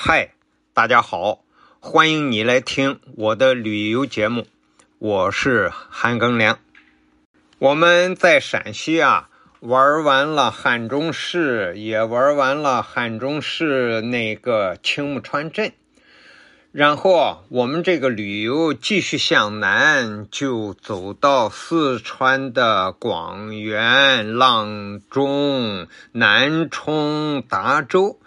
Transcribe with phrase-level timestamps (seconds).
[0.00, 0.30] 嗨，
[0.74, 1.40] 大家好，
[1.80, 4.46] 欢迎你来听我的旅游节目，
[5.00, 6.60] 我是韩庚良。
[7.58, 15.72] 我们在陕西啊玩完了汉中市，也玩完了汉中市那个青木川镇，
[16.70, 28.20] 然后，我们这个旅游继续向南，就走到四川的广元、阆中、南充、达州。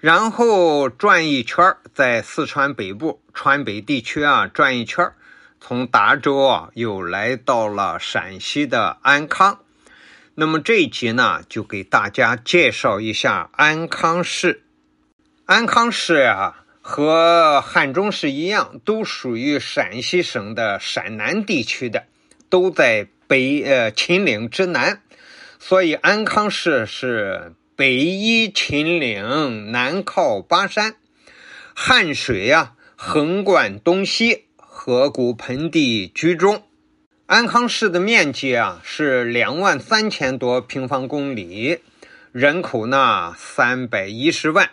[0.00, 5.12] 然后转一圈在四川北部川北地区啊转一圈
[5.60, 9.58] 从达州啊又来到了陕西的安康。
[10.36, 14.62] 那么这一集呢，就给大家介绍一下安康市。
[15.46, 22.04] 安康市啊，和汉中市一样，都属于陕西省的陕南地区的，
[22.48, 25.02] 都在北呃秦岭之南，
[25.58, 27.52] 所以安康市是。
[27.78, 30.96] 北依秦岭，南靠巴山，
[31.76, 36.64] 汉水呀横贯东西，河谷盆地居中。
[37.26, 41.78] 安康市的面积啊是两万三千多平方公里，
[42.32, 44.70] 人口呢三百一十万，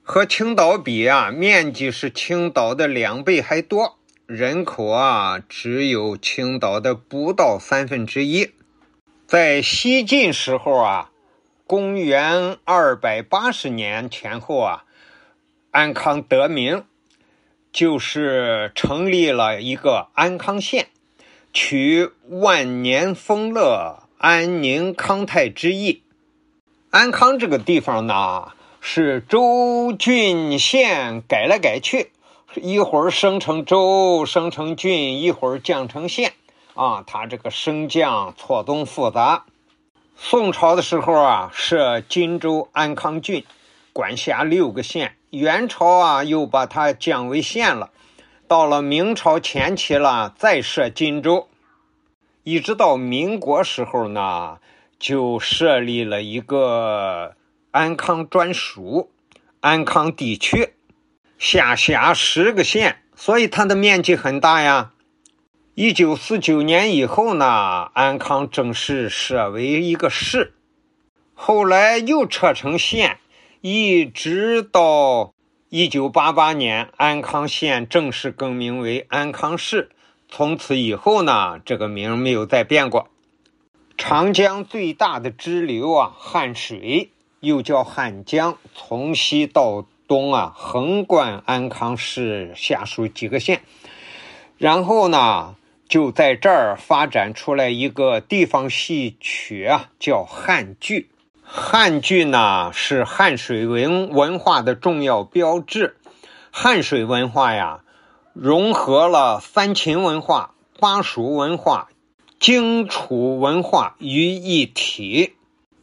[0.00, 8.52] 和青岛比啊，面积是青岛的两倍还多，人口啊只有青岛的不到三分之一。
[9.26, 11.09] 在西晋时候啊。
[11.70, 14.82] 公元二百八十年前后啊，
[15.70, 16.82] 安康得名，
[17.70, 20.88] 就是成立了一个安康县，
[21.52, 26.02] 取万年丰乐、安宁康泰之意。
[26.90, 32.10] 安康这个地方呢，是州郡县改来改去，
[32.56, 36.32] 一会儿升成州，升成郡，一会儿降成县，
[36.74, 39.44] 啊，它这个升降错综复杂。
[40.22, 43.42] 宋朝的时候啊，设荆州安康郡，
[43.94, 45.16] 管辖六个县。
[45.30, 47.90] 元朝啊，又把它降为县了。
[48.46, 51.48] 到了明朝前期了，再设荆州，
[52.44, 54.58] 一直到民国时候呢，
[54.98, 57.34] 就设立了一个
[57.70, 59.10] 安康专属
[59.60, 60.74] 安康地区，
[61.38, 64.92] 下辖十个县，所以它的面积很大呀。
[65.82, 70.52] 一九四九年以后呢，安康正式设为一个市，
[71.32, 73.18] 后来又撤成县，
[73.62, 75.32] 一直到
[75.70, 79.88] 一九八八年，安康县正式更名为安康市。
[80.28, 83.08] 从此以后呢，这个名没有再变过。
[83.96, 87.08] 长江最大的支流啊，汉水
[87.40, 93.62] 又叫汉江，从西到东啊，横贯安康市下属几个县，
[94.58, 95.54] 然后呢。
[95.90, 101.10] 就在这儿发展出来一个地方戏曲啊，叫汉剧。
[101.42, 105.96] 汉剧呢是汉水文文化的重要标志。
[106.52, 107.80] 汉水文化呀，
[108.34, 111.88] 融合了三秦文化、巴蜀文化、
[112.38, 115.34] 荆楚文化于一体。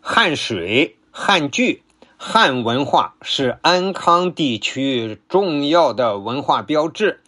[0.00, 1.82] 汉水、汉剧、
[2.16, 7.20] 汉文化是安康地区重要的文化标志。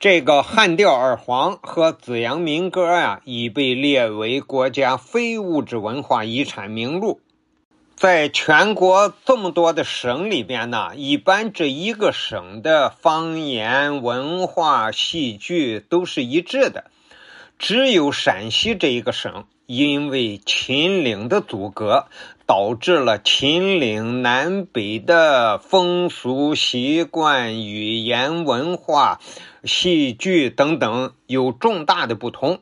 [0.00, 7.20] 这个汉调二黄和紫阳民歌啊，已被列为国家非物质文化遗产名录。
[7.96, 16.92] 在全国这么多的省里边呢，一般这一个省的方言、文化、戏剧都是一致的。
[17.58, 22.06] 只有陕西这一个省，因为秦岭的阻隔，
[22.46, 29.20] 导致了秦岭南北的风俗习惯、语言文化。
[29.64, 32.60] 戏剧等等有重大的不同。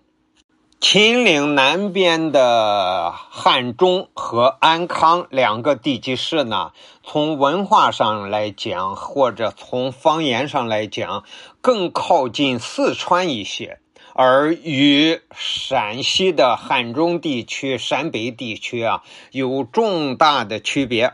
[0.81, 6.73] 秦岭南边的汉中和安康两个地级市呢，
[7.05, 11.23] 从文化上来讲，或者从方言上来讲，
[11.61, 13.79] 更靠近四川一些，
[14.19, 21.13] 而与陕西的汉中地区、陕北地区啊，有重大的区别。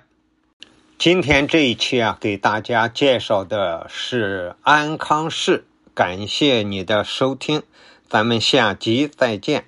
[0.99, 5.65] 今天这一期啊，给大家介绍的是安康市。
[5.95, 7.65] 感谢你的收听，
[8.09, 9.65] 咱们下集再见。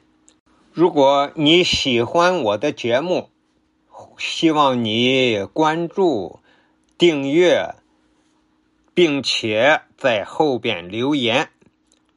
[0.72, 3.30] 如果你喜欢我的节目，
[4.16, 6.38] 希望你关注、
[6.96, 7.74] 订阅，
[8.94, 11.48] 并且在后边留言。